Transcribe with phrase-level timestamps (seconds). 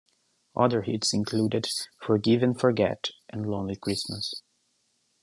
[0.55, 1.67] Other hits included
[2.01, 4.41] "Forgive And Forget" and "Lonely Christmas".